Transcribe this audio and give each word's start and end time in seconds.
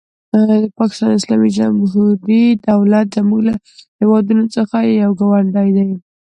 د 0.33 0.35
پاکستان 0.79 1.11
اسلامي 1.15 1.49
جمهوري 1.57 2.43
دولت 2.69 3.07
زموږ 3.17 3.41
له 3.47 3.53
هېوادونو 3.99 4.43
څخه 4.55 4.77
یو 5.01 5.11
ګاونډی 5.19 5.69
دی. 5.77 5.89